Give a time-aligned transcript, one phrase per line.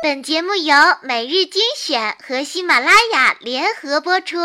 [0.00, 4.36] 本节目由每日精选和喜马拉雅联合播出。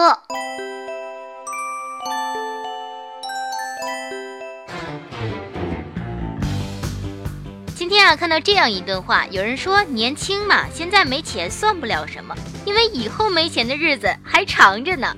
[7.75, 12.35] 今天啊，看到这样一段话，有人说年轻嘛，现在没钱算不了什么，
[12.65, 15.15] 因为以后没钱的日子还长着呢。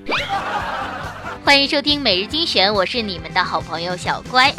[1.46, 4.52] 欢迎收听每日精选，我是你们的好朋友小乖。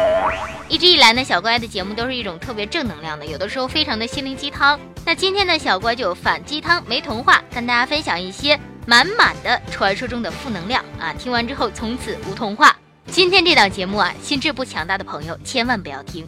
[0.70, 4.80] 一直以来呢，小乖的节目都是一种特别正能量的，有的时候非常的心灵鸡汤。
[5.06, 11.11] 那今天呢，小乖就反鸡汤没童话，跟大家分享一些满满的传说中的负能量啊！
[11.20, 12.74] 听完之后从此无童话。
[13.08, 16.25] 今天这档节目啊，心智不强大的朋友千万不要听。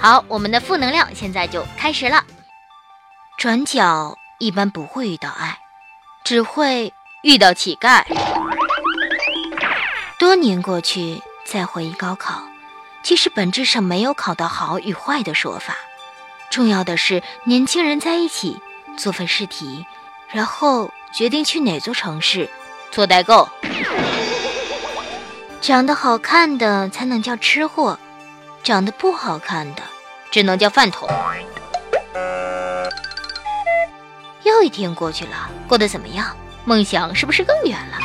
[0.00, 2.24] 好，我们的负能量现在就开始了。
[3.38, 5.56] 转角一般不会遇到爱，
[6.24, 6.92] 只会
[7.22, 8.02] 遇到乞丐。
[10.18, 12.42] 多年过去，再回忆高考，
[13.02, 15.76] 其实本质上没有考到好与坏的说法。
[16.48, 18.58] 重要的是，年轻人在一起
[18.96, 19.84] 做份试题，
[20.30, 22.48] 然后决定去哪座城市
[22.90, 23.46] 做代购。
[25.60, 27.98] 长得好看的才能叫吃货，
[28.62, 29.82] 长得不好看的
[30.30, 31.06] 只能叫饭桶。
[34.44, 36.34] 又一天过去了，过得怎么样？
[36.64, 37.98] 梦想是不是更远了？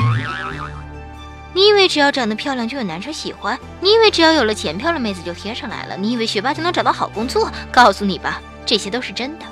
[1.54, 3.60] 你以为只要长得漂亮就有男生喜欢？
[3.82, 5.98] 你以为只要有了钱，漂亮妹子就贴上来了？
[5.98, 7.52] 你以为学霸就能找到好工作？
[7.72, 9.46] 告诉你吧，这些都是真的。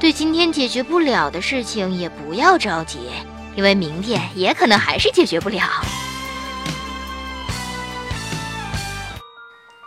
[0.00, 3.10] 对今天解决不了的事情也不要着急，
[3.54, 5.62] 因为明天也可能还是解决不了。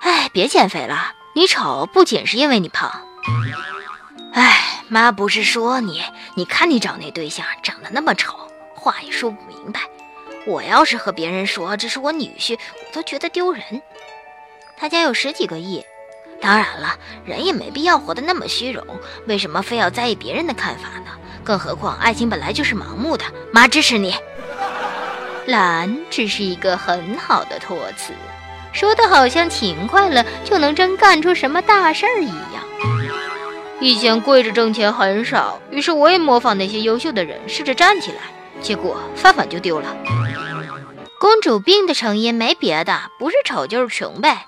[0.02, 2.91] 哎，别减肥了，你丑不仅是因为你胖。
[4.33, 6.03] 哎，妈不是说你，
[6.36, 8.38] 你看你找那对象长得那么丑，
[8.75, 9.80] 话也说不明白。
[10.45, 13.61] 我要是和别人说这是我女婿，我都觉得丢人。
[14.77, 15.83] 他家有十几个亿，
[16.39, 18.83] 当然了，人也没必要活得那么虚荣。
[19.25, 21.11] 为什么非要在意别人的看法呢？
[21.43, 23.25] 更何况爱情本来就是盲目的。
[23.51, 24.16] 妈支持你。
[25.47, 28.13] 懒只是一个很好的托词，
[28.73, 32.63] 说的好像勤快了就能真干出什么大事儿一样。
[33.79, 38.17] 以前跪着挣钱很少，于是我也模仿那些优秀的人，试着站起来，
[38.59, 39.95] 结果饭碗就丢了。
[41.19, 44.47] 公主病的成因没别的，不是丑就是穷呗。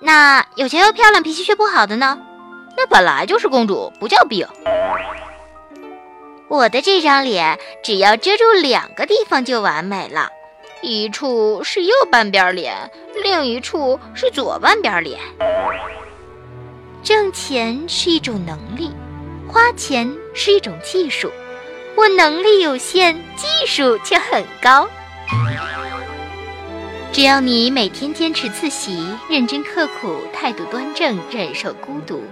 [0.00, 2.18] 那有钱又漂亮、脾气却不好的呢？
[2.76, 4.46] 那本来就是公主，不叫病。
[6.48, 10.30] 我的这张脸，只要遮住两个地方就完美了，
[10.80, 12.90] 一处是右半边脸，
[13.22, 15.20] 另一处是左半边脸。
[17.02, 18.90] 挣钱是一种能力，
[19.46, 21.30] 花钱是一种技术。
[21.96, 24.88] 我能力有限，技术却很高。
[27.12, 32.22] 只要你每天坚持自习，认真刻苦，态度端正，忍受孤独，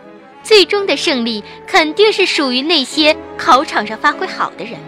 [0.44, 4.78] 最终的胜利肯定是属于那些考场上发挥好的人。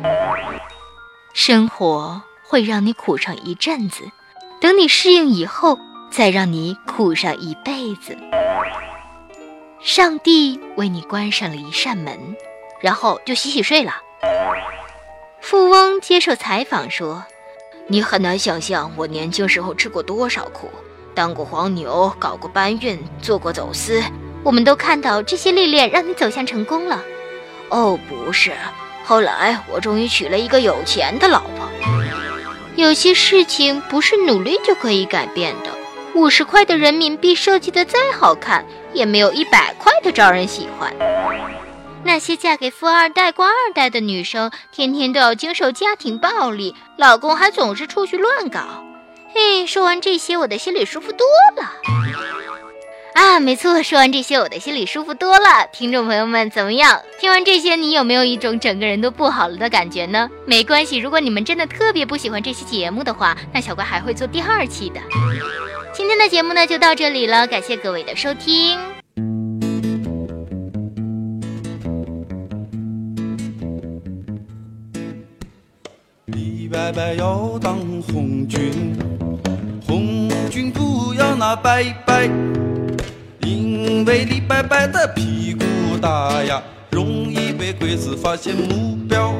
[1.34, 4.04] 生活会让你苦上一阵子，
[4.60, 5.76] 等你适应以后，
[6.08, 8.16] 再让你苦上一辈子。
[9.82, 12.36] 上帝为你关上了一扇门，
[12.80, 13.96] 然后就洗洗睡了。
[15.40, 17.24] 富翁接受采访说。
[17.92, 20.70] 你很难想象我年轻时候吃过多少苦，
[21.12, 24.00] 当过黄牛，搞过搬运，做过走私。
[24.44, 27.02] 我们都看到这些历练让你走向成功了。
[27.68, 28.52] 哦，不是，
[29.04, 31.68] 后来我终于娶了一个有钱的老婆。
[32.76, 35.70] 有些事情不是努力就可以改变的。
[36.14, 40.94] 五十块的人民币设计的再好看，也没有一百块的招人喜欢。
[42.04, 48.60] 那些嫁给富二代、官二代的女生，天天都要经受家庭暴力，老公还总是出去乱搞。
[49.32, 51.72] 嘿，说完这些，我的心里舒服多了。
[53.12, 55.66] 啊，没错，说完这些，我的心里舒服多了。
[55.72, 57.00] 听众朋友们，怎么样？
[57.18, 60.28] 听完这些，你有没有一种整个人都不好了的感觉呢？
[60.46, 65.00] 没关系，如果你们真的特别不喜欢这期节目的话，那小乖还会做第二期的。
[65.92, 68.99] 今天的节目呢，就到这里了，感谢各位的收听。
[77.16, 78.96] 要当红军，
[79.86, 82.30] 红军不要那拜拜，
[83.40, 85.64] 因为李白白的屁股
[86.00, 89.34] 大呀，容易被鬼子发现目标。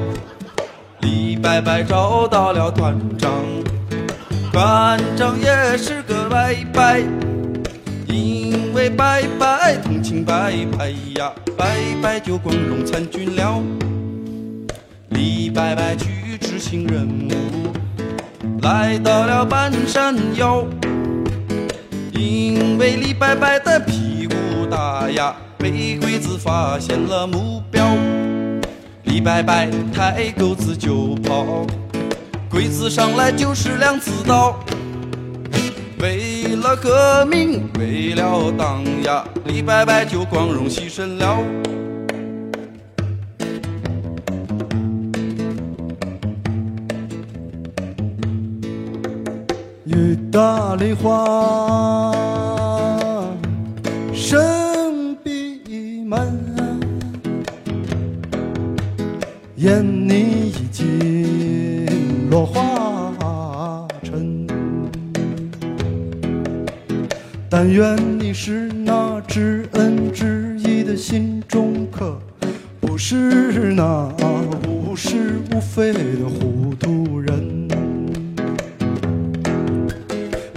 [1.01, 3.33] 李白白找到了团长，
[4.53, 7.01] 团长也是个拜拜，
[8.07, 13.63] 因为拜拜同情拜拜呀，拜拜就光荣参军了。
[15.09, 16.20] 李白白去。
[16.41, 17.73] 执行任务，
[18.63, 20.65] 来到了半山腰，
[22.13, 27.97] 因为李白白的屁股大呀，被鬼子发现了目标。
[29.05, 29.55] 李伯伯
[29.93, 31.67] 抬钩子就跑，
[32.51, 34.59] 鬼子上来就是两刺刀。
[35.99, 41.39] 为了革命，为了党呀，李伯伯就光荣牺牲了。
[50.33, 52.15] 大梨花，
[54.15, 56.25] 身笔满，
[59.57, 64.47] 眼你已经落花尘。
[67.49, 72.17] 但愿你是那知恩知义的心中客，
[72.81, 74.09] 不是那
[74.69, 77.70] 无是无非的糊涂人。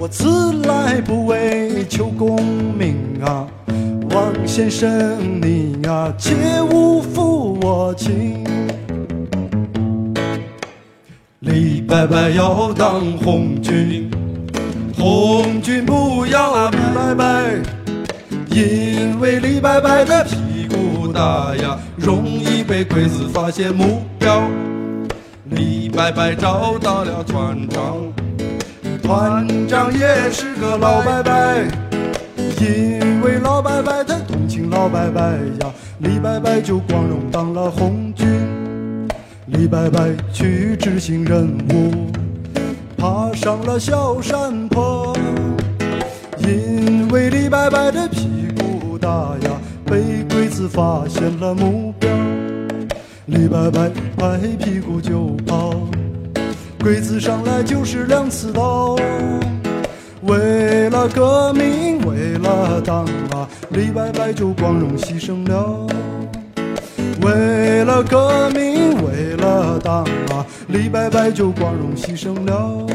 [0.03, 2.35] 我此来不为求功
[2.77, 3.47] 名啊，
[4.11, 8.44] 王先生你啊、切勿负我情。
[11.39, 14.11] 李伯伯要当红军，
[14.97, 17.25] 红军不要啊李伯伯，
[18.50, 24.44] 因为李伯伯的屁股大呀，容易被鬼子发现目标。
[25.51, 27.95] 李伯伯找到了船长，
[29.03, 31.33] 团长也是个老伯伯，
[32.61, 38.25] 因为老伯伯他同情老伯伯呀，李伯伯就光荣当了红军。
[39.47, 40.00] 李伯伯
[40.31, 42.09] 去执行任务，
[42.95, 45.13] 爬上了小山坡，
[46.39, 49.09] 因为李伯伯的屁股大
[49.44, 49.51] 呀，
[49.85, 52.09] 被鬼子发现了目标。
[53.25, 55.75] 李伯伯拍屁股就跑。
[56.83, 58.97] 鬼子上来就是两刺刀。
[60.24, 65.88] 为了革命，为了党啊，李伯伯就光荣牺牲了。
[67.21, 72.86] 为了革命，为了党啊，李伯伯就光荣牺牲了。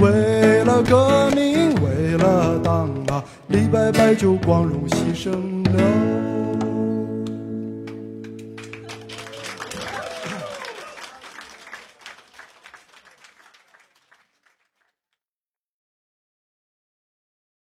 [0.00, 5.32] 为了革命，为了党啊，李伯伯就光荣牺牲
[5.72, 6.09] 了。